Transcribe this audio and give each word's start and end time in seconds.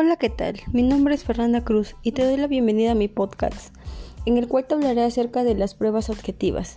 Hola, 0.00 0.14
¿qué 0.14 0.30
tal? 0.30 0.60
Mi 0.72 0.84
nombre 0.84 1.12
es 1.12 1.24
Fernanda 1.24 1.64
Cruz 1.64 1.96
y 2.04 2.12
te 2.12 2.22
doy 2.22 2.36
la 2.36 2.46
bienvenida 2.46 2.92
a 2.92 2.94
mi 2.94 3.08
podcast, 3.08 3.74
en 4.26 4.38
el 4.38 4.46
cual 4.46 4.64
te 4.64 4.74
hablaré 4.74 5.02
acerca 5.02 5.42
de 5.42 5.56
las 5.56 5.74
pruebas 5.74 6.08
objetivas. 6.08 6.76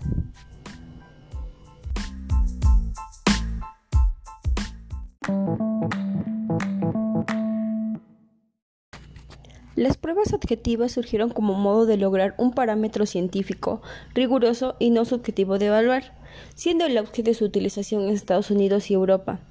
Las 9.76 9.98
pruebas 9.98 10.34
objetivas 10.34 10.92
surgieron 10.92 11.30
como 11.30 11.54
modo 11.54 11.86
de 11.86 11.98
lograr 11.98 12.34
un 12.40 12.54
parámetro 12.56 13.06
científico, 13.06 13.84
riguroso 14.16 14.78
y 14.80 14.90
no 14.90 15.06
subjetivo 15.06 15.60
de 15.60 15.68
evaluar, 15.68 16.18
siendo 16.56 16.88
el 16.88 16.98
auge 16.98 17.22
de 17.22 17.36
su 17.36 17.46
utilización 17.46 18.02
en 18.02 18.16
Estados 18.16 18.50
Unidos 18.50 18.90
y 18.90 18.96
Europa, 18.96 19.42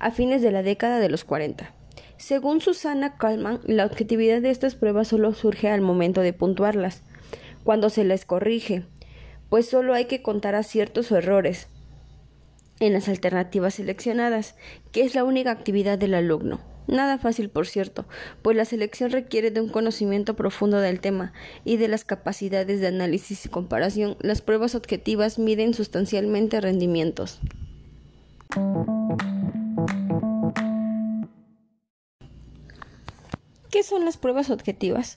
a 0.00 0.10
fines 0.10 0.42
de 0.42 0.50
la 0.50 0.64
década 0.64 0.98
de 0.98 1.08
los 1.08 1.22
40. 1.22 1.78
Según 2.20 2.60
Susana 2.60 3.16
Kalman, 3.16 3.60
la 3.64 3.86
objetividad 3.86 4.42
de 4.42 4.50
estas 4.50 4.74
pruebas 4.74 5.08
solo 5.08 5.32
surge 5.32 5.70
al 5.70 5.80
momento 5.80 6.20
de 6.20 6.34
puntuarlas, 6.34 7.02
cuando 7.64 7.88
se 7.88 8.04
las 8.04 8.26
corrige, 8.26 8.84
pues 9.48 9.66
solo 9.70 9.94
hay 9.94 10.04
que 10.04 10.20
contar 10.20 10.54
aciertos 10.54 11.10
o 11.10 11.16
errores 11.16 11.68
en 12.78 12.92
las 12.92 13.08
alternativas 13.08 13.74
seleccionadas, 13.74 14.54
que 14.92 15.00
es 15.00 15.14
la 15.14 15.24
única 15.24 15.50
actividad 15.50 15.96
del 15.96 16.12
alumno. 16.12 16.60
Nada 16.86 17.16
fácil, 17.16 17.48
por 17.48 17.66
cierto, 17.66 18.04
pues 18.42 18.54
la 18.54 18.66
selección 18.66 19.10
requiere 19.10 19.50
de 19.50 19.62
un 19.62 19.70
conocimiento 19.70 20.36
profundo 20.36 20.78
del 20.78 21.00
tema 21.00 21.32
y 21.64 21.78
de 21.78 21.88
las 21.88 22.04
capacidades 22.04 22.80
de 22.82 22.88
análisis 22.88 23.46
y 23.46 23.48
comparación. 23.48 24.18
Las 24.20 24.42
pruebas 24.42 24.74
objetivas 24.74 25.38
miden 25.38 25.72
sustancialmente 25.72 26.60
rendimientos. 26.60 27.40
¿Qué 33.80 33.84
son 33.84 34.04
las 34.04 34.18
pruebas 34.18 34.50
objetivas? 34.50 35.16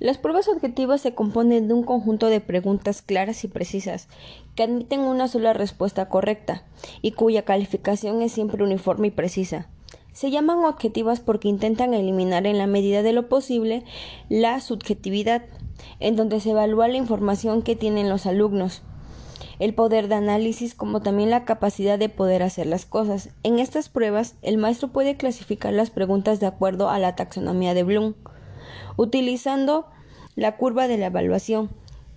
Las 0.00 0.18
pruebas 0.18 0.48
objetivas 0.48 1.00
se 1.00 1.14
componen 1.14 1.66
de 1.66 1.72
un 1.72 1.82
conjunto 1.82 2.26
de 2.26 2.42
preguntas 2.42 3.00
claras 3.00 3.42
y 3.42 3.48
precisas 3.48 4.08
que 4.54 4.64
admiten 4.64 5.00
una 5.00 5.28
sola 5.28 5.54
respuesta 5.54 6.10
correcta 6.10 6.64
y 7.00 7.12
cuya 7.12 7.46
calificación 7.46 8.20
es 8.20 8.32
siempre 8.32 8.62
uniforme 8.62 9.06
y 9.06 9.12
precisa. 9.12 9.70
Se 10.12 10.30
llaman 10.30 10.66
objetivas 10.66 11.20
porque 11.20 11.48
intentan 11.48 11.94
eliminar 11.94 12.46
en 12.46 12.58
la 12.58 12.66
medida 12.66 13.02
de 13.02 13.14
lo 13.14 13.30
posible 13.30 13.82
la 14.28 14.60
subjetividad, 14.60 15.44
en 15.98 16.16
donde 16.16 16.40
se 16.40 16.50
evalúa 16.50 16.88
la 16.88 16.98
información 16.98 17.62
que 17.62 17.76
tienen 17.76 18.10
los 18.10 18.26
alumnos 18.26 18.82
el 19.58 19.74
poder 19.74 20.08
de 20.08 20.16
análisis 20.16 20.74
como 20.74 21.00
también 21.00 21.30
la 21.30 21.44
capacidad 21.44 21.98
de 21.98 22.08
poder 22.08 22.42
hacer 22.42 22.66
las 22.66 22.86
cosas. 22.86 23.30
En 23.42 23.58
estas 23.58 23.88
pruebas, 23.88 24.36
el 24.42 24.58
maestro 24.58 24.88
puede 24.88 25.16
clasificar 25.16 25.72
las 25.72 25.90
preguntas 25.90 26.40
de 26.40 26.46
acuerdo 26.46 26.90
a 26.90 26.98
la 26.98 27.16
taxonomía 27.16 27.74
de 27.74 27.82
Bloom, 27.82 28.14
utilizando 28.96 29.86
la 30.34 30.56
curva 30.56 30.88
de 30.88 30.98
la 30.98 31.06
evaluación. 31.06 31.70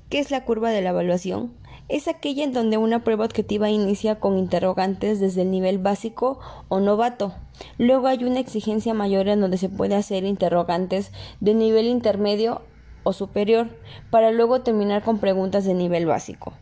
¿Qué 0.10 0.20
es 0.20 0.32
la 0.32 0.44
curva 0.44 0.72
de 0.72 0.82
la 0.82 0.90
evaluación? 0.90 1.54
Es 1.88 2.08
aquella 2.08 2.44
en 2.44 2.54
donde 2.54 2.78
una 2.78 3.04
prueba 3.04 3.26
objetiva 3.26 3.70
inicia 3.70 4.20
con 4.20 4.38
interrogantes 4.38 5.20
desde 5.20 5.42
el 5.42 5.50
nivel 5.50 5.80
básico 5.80 6.40
o 6.68 6.80
novato. 6.80 7.34
Luego 7.80 8.08
hay 8.08 8.24
una 8.24 8.40
exigencia 8.40 8.94
mayor 8.94 9.28
en 9.28 9.42
donde 9.42 9.58
se 9.58 9.70
puede 9.70 9.96
hacer 9.96 10.24
interrogantes 10.24 11.12
de 11.40 11.56
nivel 11.56 11.88
intermedio 11.88 12.62
o 13.04 13.14
superior, 13.14 13.70
para 14.12 14.32
luego 14.32 14.62
terminar 14.62 15.04
con 15.04 15.20
preguntas 15.20 15.66
de 15.66 15.74
nivel 15.74 16.06
básico. 16.06 16.54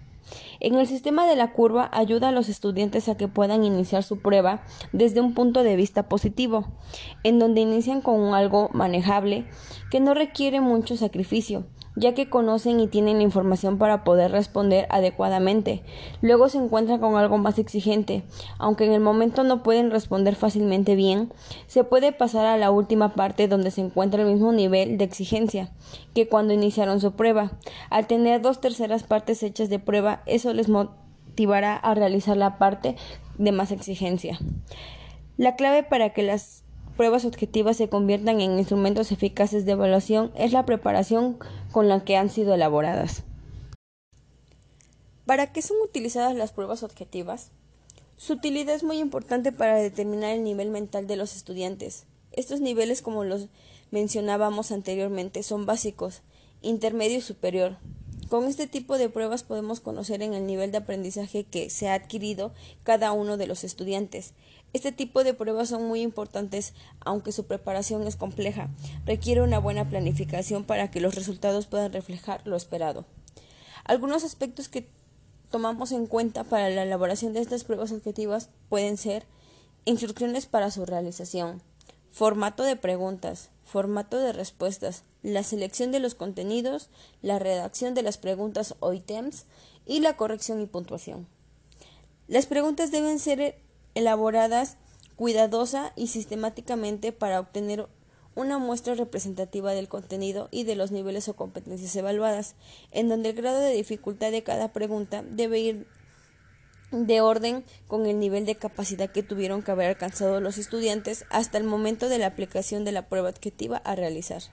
En 0.59 0.75
el 0.75 0.88
sistema 0.88 1.27
de 1.27 1.36
la 1.36 1.52
curva 1.53 1.89
ayuda 1.94 2.30
a 2.30 2.31
los 2.31 2.50
estudiantes 2.50 3.09
a 3.09 3.17
que 3.17 3.27
puedan 3.27 3.63
iniciar 3.63 4.03
su 4.03 4.19
prueba 4.19 4.63
desde 4.91 5.22
un 5.22 5.33
punto 5.33 5.63
de 5.63 5.75
vista 5.75 6.09
positivo, 6.09 6.67
en 7.23 7.39
donde 7.39 7.61
inician 7.61 8.02
con 8.02 8.33
algo 8.33 8.69
manejable 8.73 9.45
que 9.91 10.00
no 10.00 10.13
requiere 10.13 10.62
mucho 10.62 10.97
sacrificio, 10.97 11.66
ya 11.97 12.13
que 12.13 12.30
conocen 12.30 12.80
y 12.80 12.88
tienen 12.88 13.18
la 13.18 13.24
información 13.24 13.78
para 13.78 14.03
poder 14.03 14.31
responder 14.31 14.88
adecuadamente. 14.90 15.84
Luego 16.22 16.47
se 16.47 16.59
encuentran 16.59 17.00
con 17.00 17.16
algo 17.16 17.38
más 17.40 17.58
exigente, 17.58 18.24
aunque 18.59 18.85
en 18.85 18.94
el 18.94 19.02
momento 19.02 19.44
no 19.44 19.63
pueden 19.63 19.90
responder 19.90 20.36
fácilmente 20.36 20.96
bien, 20.96 21.34
se 21.66 21.84
puede 21.84 22.12
pasar 22.12 22.46
a 22.46 22.57
la 22.57 22.72
última 22.72 23.16
parte 23.16 23.47
donde 23.47 23.72
se 23.72 23.81
encuentra 23.81 24.22
el 24.22 24.31
mismo 24.31 24.52
nivel 24.52 24.97
de 24.97 25.03
exigencia 25.03 25.72
que 26.13 26.28
cuando 26.28 26.53
iniciaron 26.53 27.02
su 27.02 27.13
prueba. 27.13 27.53
Al 27.90 28.06
tener 28.06 28.41
dos 28.41 28.62
terceras 28.62 29.03
partes 29.03 29.41
hechas 29.41 29.69
de 29.69 29.80
prueba, 29.80 30.22
eso 30.28 30.53
les 30.53 30.69
motivará 30.69 31.75
a 31.75 31.96
realizar 31.96 32.38
la 32.38 32.59
parte 32.59 32.96
de 33.40 33.52
más 33.52 33.72
exigencia. 33.72 34.40
La 35.38 35.56
clave 35.56 35.84
para 35.84 36.13
que 36.13 36.24
las 36.24 36.63
pruebas 36.97 37.24
objetivas 37.24 37.78
se 37.78 37.88
conviertan 37.88 38.41
en 38.41 38.58
instrumentos 38.58 39.12
eficaces 39.12 39.66
de 39.66 39.72
evaluación 39.74 40.31
es 40.35 40.52
la 40.52 40.66
preparación 40.66 41.38
con 41.72 41.88
la 41.88 42.03
que 42.03 42.18
han 42.18 42.30
sido 42.30 42.53
elaboradas. 42.53 43.24
¿Para 45.25 45.53
qué 45.53 45.62
son 45.62 45.78
utilizadas 45.84 46.36
las 46.36 46.52
pruebas 46.52 46.84
objetivas? 46.84 47.52
Su 48.18 48.34
utilidad 48.34 48.74
es 48.74 48.84
muy 48.84 48.97
importante 48.97 49.52
para 49.52 49.75
determinar 49.75 50.31
el 50.31 50.44
nivel 50.44 50.72
mental 50.72 51.06
de 51.06 51.18
los 51.18 51.36
estudiantes. 51.36 52.06
Estos 52.31 52.62
niveles, 52.62 53.02
como 53.02 53.24
los 53.24 53.47
mencionábamos 53.91 54.72
anteriormente, 54.72 55.44
son 55.44 55.66
básicos, 55.66 56.22
intermedio 56.62 57.19
y 57.19 57.22
superior. 57.22 57.78
Con 58.30 58.46
este 58.46 58.68
tipo 58.68 58.97
de 58.97 59.09
pruebas 59.09 59.44
podemos 59.44 59.80
conocer 59.80 60.22
en 60.22 60.34
el 60.34 60.47
nivel 60.47 60.72
de 60.72 60.80
aprendizaje 60.80 61.44
que 61.44 61.69
se 61.69 61.90
ha 61.90 61.94
adquirido 61.94 62.53
cada 62.84 63.12
uno 63.12 63.38
de 63.38 63.47
los 63.47 63.63
estudiantes. 63.63 64.34
Este 64.77 64.91
tipo 64.91 65.23
de 65.23 65.33
pruebas 65.33 65.69
son 65.69 65.88
muy 65.88 66.01
importantes, 66.01 66.75
aunque 66.99 67.31
su 67.31 67.47
preparación 67.47 68.05
es 68.05 68.15
compleja. 68.15 68.69
Requiere 69.07 69.41
una 69.41 69.57
buena 69.57 69.89
planificación 69.89 70.65
para 70.65 70.91
que 70.91 71.01
los 71.01 71.15
resultados 71.15 71.65
puedan 71.65 71.91
reflejar 71.91 72.45
lo 72.45 72.55
esperado. 72.55 73.03
Algunos 73.85 74.23
aspectos 74.23 74.69
que 74.69 74.88
tomamos 75.49 75.91
en 75.91 76.05
cuenta 76.05 76.43
para 76.43 76.69
la 76.69 76.83
elaboración 76.83 77.33
de 77.33 77.39
estas 77.39 77.63
pruebas 77.63 77.91
objetivas 77.91 78.49
pueden 78.69 78.97
ser 78.97 79.25
instrucciones 79.85 80.45
para 80.45 80.69
su 80.69 80.85
realización, 80.85 81.63
formato 82.11 82.61
de 82.61 82.75
preguntas, 82.75 83.49
formato 83.63 84.19
de 84.19 84.31
respuestas, 84.31 85.01
la 85.23 85.41
selección 85.41 85.91
de 85.91 86.01
los 86.01 86.13
contenidos, 86.13 86.89
la 87.23 87.39
redacción 87.39 87.95
de 87.95 88.03
las 88.03 88.19
preguntas 88.19 88.75
o 88.79 88.94
ítems 88.94 89.45
y 89.88 90.01
la 90.01 90.17
corrección 90.17 90.61
y 90.61 90.67
puntuación. 90.67 91.25
Las 92.27 92.45
preguntas 92.45 92.91
deben 92.91 93.17
ser 93.17 93.57
elaboradas 93.97 94.78
cuidadosa 95.16 95.94
y 95.96 96.08
sistemáticamente 96.08 97.12
para 97.12 97.40
obtener 97.40 97.88
una 98.35 98.59
muestra 98.59 98.94
representativa 98.94 99.72
del 99.74 99.88
contenido 99.88 100.47
y 100.52 100.63
de 100.63 100.75
los 100.75 100.91
niveles 100.91 101.28
o 101.28 101.35
competencias 101.35 101.96
evaluadas, 101.96 102.56
en 102.91 103.09
donde 103.09 103.30
el 103.30 103.36
grado 103.36 103.59
de 103.59 103.74
dificultad 103.74 104.31
de 104.31 104.44
cada 104.44 104.72
pregunta 104.72 105.24
debe 105.24 105.59
ir 105.59 105.88
de 106.91 107.19
orden 107.19 107.66
con 107.88 108.06
el 108.06 108.19
nivel 108.19 108.46
de 108.46 108.56
capacidad 108.56 109.09
que 109.09 109.24
tuvieron 109.24 109.63
que 109.63 109.72
haber 109.72 109.90
alcanzado 109.90 110.40
los 110.40 110.59
estudiantes 110.59 111.25
hasta 111.30 111.57
el 111.57 111.63
momento 111.63 112.09
de 112.09 112.19
la 112.19 112.28
aplicación 112.28 112.86
de 112.86 112.91
la 112.91 113.09
prueba 113.09 113.30
objetiva 113.30 113.78
a 113.78 113.96
realizar. 113.96 114.44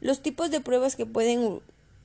Los 0.00 0.20
tipos 0.20 0.50
de 0.50 0.60
pruebas 0.60 0.96
que 0.96 1.06
pueden 1.06 1.60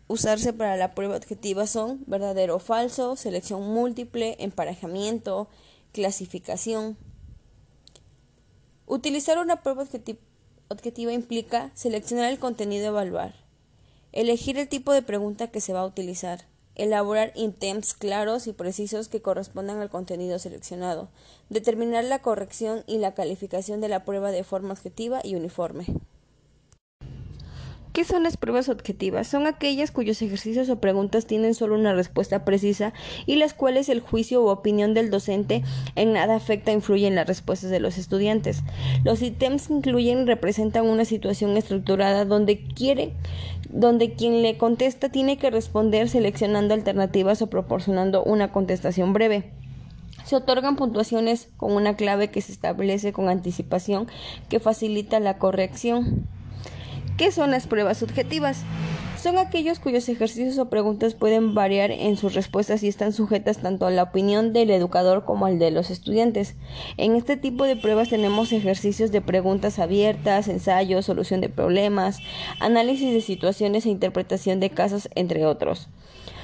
usarse 0.08 0.54
para 0.54 0.76
la 0.76 0.94
prueba 0.94 1.16
objetiva 1.16 1.68
son 1.68 2.04
verdadero 2.06 2.58
o 2.58 2.60
falso, 2.60 3.16
selección 3.16 3.64
múltiple, 3.64 4.36
emparejamiento, 4.40 5.48
clasificación. 5.92 6.98
Utilizar 8.86 9.38
una 9.38 9.64
prueba 9.64 9.86
objetiva 10.70 11.12
implica 11.12 11.72
seleccionar 11.74 12.32
el 12.32 12.40
contenido 12.40 12.86
a 12.86 12.90
evaluar, 12.90 13.36
elegir 14.12 14.58
el 14.58 14.70
tipo 14.70 14.94
de 14.94 15.02
pregunta 15.02 15.48
que 15.48 15.62
se 15.62 15.74
va 15.74 15.82
a 15.82 15.86
utilizar, 15.86 16.46
elaborar 16.76 17.32
intents 17.36 17.94
claros 17.94 18.48
y 18.48 18.54
precisos 18.54 19.08
que 19.08 19.22
correspondan 19.22 19.80
al 19.80 19.90
contenido 19.90 20.40
seleccionado, 20.40 21.10
determinar 21.50 22.04
la 22.04 22.20
corrección 22.20 22.84
y 22.88 23.00
la 23.00 23.14
calificación 23.14 23.82
de 23.82 23.90
la 23.90 24.06
prueba 24.06 24.32
de 24.32 24.44
forma 24.44 24.74
objetiva 24.74 25.22
y 25.24 25.36
uniforme. 25.36 25.86
¿Qué 27.98 28.04
son 28.04 28.22
las 28.22 28.38
pruebas 28.38 28.70
objetivas? 28.70 29.28
Son 29.28 29.48
aquellas 29.48 29.90
cuyos 29.90 30.22
ejercicios 30.22 30.70
o 30.70 30.80
preguntas 30.80 31.26
tienen 31.26 31.56
solo 31.56 31.74
una 31.74 31.96
respuesta 31.96 32.46
precisa 32.46 32.94
y 33.26 33.38
las 33.38 33.56
cuales 33.56 33.90
el 33.90 34.02
juicio 34.02 34.44
u 34.44 34.50
opinión 34.50 34.94
del 34.94 35.10
docente 35.10 35.64
en 35.96 36.14
nada 36.14 36.36
afecta 36.36 36.70
o 36.70 36.76
influye 36.76 37.08
en 37.08 37.16
las 37.16 37.26
respuestas 37.26 37.72
de 37.72 37.80
los 37.80 37.98
estudiantes. 37.98 38.62
Los 39.04 39.24
ítems 39.24 39.70
que 39.70 39.74
incluyen 39.74 40.28
representan 40.28 40.86
una 40.86 41.06
situación 41.06 41.58
estructurada 41.58 42.24
donde 42.24 42.64
quiere 42.68 43.14
donde 43.72 44.14
quien 44.14 44.44
le 44.44 44.60
contesta 44.60 45.10
tiene 45.10 45.40
que 45.40 45.50
responder 45.50 46.08
seleccionando 46.08 46.76
alternativas 46.76 47.42
o 47.42 47.48
proporcionando 47.48 48.24
una 48.24 48.52
contestación 48.52 49.12
breve. 49.12 49.54
Se 50.24 50.36
otorgan 50.36 50.76
puntuaciones 50.76 51.50
con 51.58 51.72
una 51.72 51.96
clave 51.96 52.30
que 52.30 52.42
se 52.42 52.52
establece 52.52 53.12
con 53.12 53.28
anticipación 53.28 54.06
que 54.50 54.60
facilita 54.60 55.20
la 55.20 55.40
corrección. 55.40 56.28
¿Qué 57.18 57.32
son 57.32 57.52
las 57.52 57.68
pruebas 57.68 57.98
subjetivas? 57.98 58.64
son 59.28 59.40
aquellos 59.40 59.80
cuyos 59.80 60.08
ejercicios 60.08 60.58
o 60.58 60.70
preguntas 60.70 61.16
pueden 61.16 61.54
variar 61.54 61.92
en 61.92 62.16
sus 62.16 62.34
respuestas 62.34 62.84
y 62.84 62.88
están 62.88 63.12
sujetas 63.12 63.58
tanto 63.58 63.86
a 63.86 63.92
la 63.92 64.04
opinión 64.04 64.54
del 64.54 64.70
educador 64.70 65.26
como 65.26 65.48
al 65.48 65.60
de 65.60 65.72
los 65.72 65.90
estudiantes. 65.90 66.56
En 66.96 67.16
este 67.16 67.36
tipo 67.36 67.66
de 67.66 67.76
pruebas 67.76 68.10
tenemos 68.10 68.54
ejercicios 68.54 69.12
de 69.12 69.22
preguntas 69.22 69.80
abiertas, 69.80 70.48
ensayos, 70.48 71.06
solución 71.06 71.42
de 71.42 71.50
problemas, 71.50 72.20
análisis 72.62 73.12
de 73.12 73.22
situaciones 73.22 73.86
e 73.86 73.90
interpretación 73.90 74.60
de 74.60 74.70
casos, 74.70 75.10
entre 75.16 75.46
otros. 75.46 75.90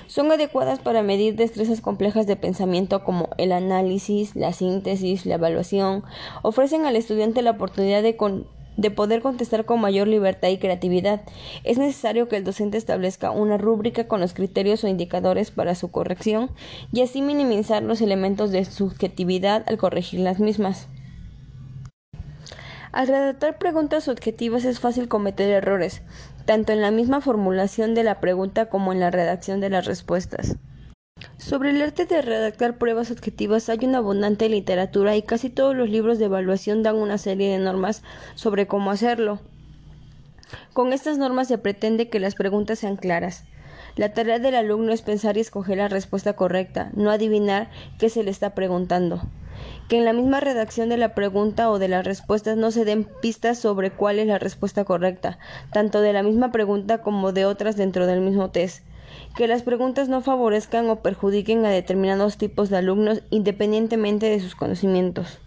Son 0.08 0.32
adecuadas 0.32 0.80
para 0.80 1.02
medir 1.02 1.36
destrezas 1.36 1.80
complejas 1.80 2.28
de 2.28 2.36
pensamiento 2.36 3.04
como 3.04 3.30
el 3.38 3.52
análisis, 3.52 4.36
la 4.36 4.52
síntesis, 4.52 5.26
la 5.26 5.36
evaluación. 5.36 6.04
Ofrecen 6.42 6.86
al 6.86 6.96
estudiante 6.96 7.42
la 7.42 7.52
oportunidad 7.52 8.04
de, 8.04 8.18
de 8.78 8.92
poder 8.92 9.22
contestar 9.22 9.66
con 9.66 9.82
mayor 9.82 10.08
libertad 10.08 10.50
y 10.50 10.58
creatividad. 10.58 11.22
Es 11.64 11.78
necesario 11.78 12.28
que 12.28 12.38
el 12.38 12.44
docente 12.44 12.78
establezca 12.78 13.32
una 13.32 13.58
rúbrica 13.58 14.08
con 14.08 14.22
los 14.22 14.34
criterios 14.34 14.84
o 14.84 14.88
indicadores 14.88 15.52
para 15.52 15.76
su 15.76 15.92
corrección 15.92 16.52
y 16.92 17.02
así 17.02 17.22
minimizar 17.22 17.84
los 17.84 18.02
elementos 18.02 18.52
de 18.52 18.66
subjetividad 18.66 19.64
al 19.68 19.78
corregir 19.78 20.20
las 20.22 20.40
mismas. 20.40 20.88
Al 22.92 23.08
redactar 23.08 23.58
preguntas 23.58 24.08
objetivas 24.08 24.66
es 24.66 24.80
fácil 24.80 25.08
cometer 25.08 25.50
errores, 25.50 26.04
tanto 26.46 26.74
en 26.74 26.82
la 26.82 26.92
misma 26.92 27.22
formulación 27.22 27.96
de 27.96 28.04
la 28.04 28.20
pregunta 28.20 28.68
como 28.68 28.94
en 28.94 29.00
la 29.00 29.10
redacción 29.10 29.60
de 29.62 29.72
las 29.72 29.86
respuestas. 29.86 30.58
Sobre 31.46 31.72
el 31.72 31.82
arte 31.82 32.06
de 32.06 32.22
redactar 32.22 32.78
pruebas 32.78 33.12
objetivas 33.12 33.68
hay 33.68 33.80
una 33.84 33.98
abundante 33.98 34.48
literatura 34.48 35.18
y 35.18 35.24
casi 35.24 35.50
todos 35.50 35.76
los 35.76 35.90
libros 35.90 36.18
de 36.18 36.26
evaluación 36.26 36.84
dan 36.84 36.96
una 36.96 37.18
serie 37.18 37.52
de 37.52 37.58
normas 37.58 38.02
sobre 38.34 38.66
cómo 38.66 38.92
hacerlo. 38.92 39.42
Con 40.72 40.94
estas 40.94 41.18
normas 41.18 41.50
se 41.50 41.58
pretende 41.58 42.08
que 42.08 42.22
las 42.22 42.36
preguntas 42.36 42.80
sean 42.80 42.96
claras. 42.96 43.44
La 43.98 44.14
tarea 44.14 44.40
del 44.40 44.56
alumno 44.56 44.94
es 44.94 45.02
pensar 45.02 45.36
y 45.36 45.42
escoger 45.42 45.80
la 45.80 45.90
respuesta 45.90 46.32
correcta, 46.32 46.92
no 46.94 47.12
adivinar 47.12 47.70
qué 48.00 48.08
se 48.08 48.24
le 48.24 48.32
está 48.32 48.56
preguntando 48.56 49.22
que 49.88 49.98
en 49.98 50.06
la 50.06 50.14
misma 50.14 50.40
redacción 50.40 50.90
de 50.90 50.98
la 50.98 51.14
pregunta 51.14 51.70
o 51.70 51.80
de 51.80 51.88
las 51.88 52.06
respuestas 52.06 52.58
no 52.58 52.72
se 52.72 52.86
den 52.86 53.08
pistas 53.22 53.60
sobre 53.60 53.92
cuál 53.92 54.20
es 54.20 54.28
la 54.28 54.40
respuesta 54.40 54.84
correcta, 54.84 55.40
tanto 55.72 56.02
de 56.02 56.14
la 56.14 56.24
misma 56.24 56.52
pregunta 56.52 57.00
como 57.00 57.32
de 57.32 57.46
otras 57.46 57.76
dentro 57.76 58.08
del 58.08 58.22
mismo 58.22 58.50
test, 58.50 58.84
que 59.36 59.48
las 59.48 59.64
preguntas 59.64 60.10
no 60.10 60.22
favorezcan 60.22 60.90
o 60.90 61.02
perjudiquen 61.02 61.66
a 61.66 61.70
determinados 61.70 62.38
tipos 62.38 62.70
de 62.70 62.78
alumnos 62.78 63.24
independientemente 63.30 64.30
de 64.30 64.40
sus 64.40 64.56
conocimientos. 64.56 65.40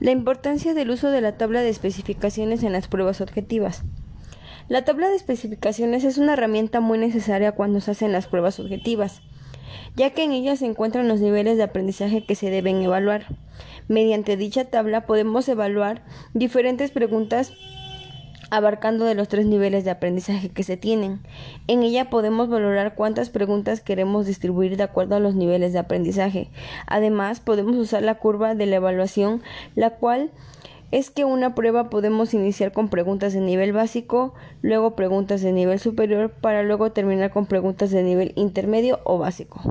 La 0.00 0.10
importancia 0.10 0.74
del 0.74 0.90
uso 0.90 1.10
de 1.10 1.20
la 1.20 1.36
tabla 1.36 1.60
de 1.62 1.68
especificaciones 1.68 2.62
en 2.62 2.72
las 2.72 2.88
pruebas 2.88 3.20
objetivas. 3.20 3.82
La 4.68 4.84
tabla 4.84 5.08
de 5.08 5.16
especificaciones 5.16 6.04
es 6.04 6.18
una 6.18 6.32
herramienta 6.32 6.80
muy 6.80 6.98
necesaria 6.98 7.52
cuando 7.52 7.80
se 7.80 7.92
hacen 7.92 8.12
las 8.12 8.26
pruebas 8.26 8.58
objetivas 8.58 9.22
ya 9.96 10.10
que 10.10 10.24
en 10.24 10.32
ella 10.32 10.56
se 10.56 10.66
encuentran 10.66 11.08
los 11.08 11.20
niveles 11.20 11.56
de 11.56 11.64
aprendizaje 11.64 12.24
que 12.24 12.34
se 12.34 12.50
deben 12.50 12.82
evaluar. 12.82 13.26
Mediante 13.88 14.36
dicha 14.36 14.64
tabla 14.64 15.06
podemos 15.06 15.48
evaluar 15.48 16.02
diferentes 16.34 16.90
preguntas 16.90 17.52
abarcando 18.52 19.06
de 19.06 19.14
los 19.14 19.28
tres 19.28 19.46
niveles 19.46 19.82
de 19.82 19.90
aprendizaje 19.90 20.50
que 20.50 20.62
se 20.62 20.76
tienen. 20.76 21.20
En 21.68 21.82
ella 21.82 22.10
podemos 22.10 22.50
valorar 22.50 22.94
cuántas 22.94 23.30
preguntas 23.30 23.80
queremos 23.80 24.26
distribuir 24.26 24.76
de 24.76 24.82
acuerdo 24.82 25.16
a 25.16 25.20
los 25.20 25.34
niveles 25.34 25.72
de 25.72 25.78
aprendizaje. 25.78 26.50
Además, 26.86 27.40
podemos 27.40 27.76
usar 27.76 28.02
la 28.02 28.16
curva 28.16 28.54
de 28.54 28.66
la 28.66 28.76
evaluación, 28.76 29.42
la 29.74 29.88
cual 29.88 30.32
es 30.90 31.08
que 31.08 31.24
una 31.24 31.54
prueba 31.54 31.88
podemos 31.88 32.34
iniciar 32.34 32.72
con 32.72 32.90
preguntas 32.90 33.32
de 33.32 33.40
nivel 33.40 33.72
básico, 33.72 34.34
luego 34.60 34.96
preguntas 34.96 35.40
de 35.40 35.52
nivel 35.52 35.78
superior, 35.78 36.30
para 36.30 36.62
luego 36.62 36.92
terminar 36.92 37.30
con 37.30 37.46
preguntas 37.46 37.90
de 37.90 38.02
nivel 38.02 38.32
intermedio 38.36 39.00
o 39.04 39.16
básico. 39.16 39.62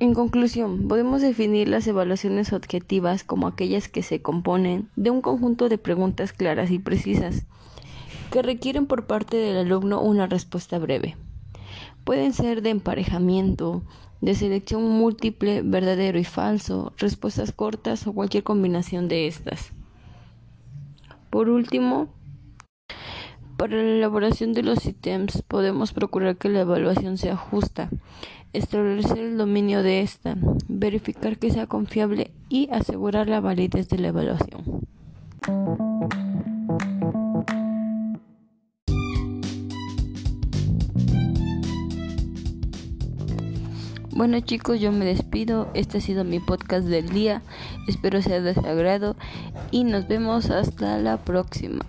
En 0.00 0.14
conclusión, 0.14 0.86
podemos 0.86 1.22
definir 1.22 1.68
las 1.68 1.84
evaluaciones 1.88 2.52
objetivas 2.52 3.24
como 3.24 3.48
aquellas 3.48 3.88
que 3.88 4.04
se 4.04 4.22
componen 4.22 4.88
de 4.94 5.10
un 5.10 5.20
conjunto 5.20 5.68
de 5.68 5.76
preguntas 5.76 6.32
claras 6.32 6.70
y 6.70 6.78
precisas 6.78 7.46
que 8.30 8.42
requieren 8.42 8.86
por 8.86 9.06
parte 9.06 9.36
del 9.38 9.56
alumno 9.56 10.00
una 10.00 10.28
respuesta 10.28 10.78
breve. 10.78 11.16
Pueden 12.04 12.32
ser 12.32 12.62
de 12.62 12.70
emparejamiento, 12.70 13.82
de 14.20 14.36
selección 14.36 14.88
múltiple, 14.88 15.62
verdadero 15.62 16.18
y 16.20 16.24
falso, 16.24 16.92
respuestas 16.96 17.50
cortas 17.50 18.06
o 18.06 18.12
cualquier 18.12 18.44
combinación 18.44 19.08
de 19.08 19.26
estas. 19.26 19.72
Por 21.28 21.48
último, 21.48 22.08
para 23.58 23.76
la 23.76 23.82
elaboración 23.82 24.52
de 24.52 24.62
los 24.62 24.86
ítems 24.86 25.42
podemos 25.42 25.92
procurar 25.92 26.36
que 26.36 26.48
la 26.48 26.60
evaluación 26.60 27.18
sea 27.18 27.36
justa, 27.36 27.90
establecer 28.52 29.18
el 29.18 29.36
dominio 29.36 29.82
de 29.82 30.00
esta, 30.00 30.38
verificar 30.68 31.38
que 31.38 31.50
sea 31.50 31.66
confiable 31.66 32.30
y 32.48 32.68
asegurar 32.70 33.28
la 33.28 33.40
validez 33.40 33.88
de 33.88 33.98
la 33.98 34.08
evaluación. 34.08 34.62
Bueno 44.12 44.38
chicos, 44.40 44.80
yo 44.80 44.92
me 44.92 45.04
despido. 45.04 45.68
Este 45.74 45.98
ha 45.98 46.00
sido 46.00 46.24
mi 46.24 46.38
podcast 46.38 46.86
del 46.86 47.08
día. 47.08 47.42
Espero 47.88 48.22
sea 48.22 48.40
de 48.40 48.54
su 48.54 48.60
agrado 48.60 49.16
y 49.72 49.82
nos 49.82 50.06
vemos 50.06 50.50
hasta 50.50 50.98
la 50.98 51.16
próxima. 51.16 51.84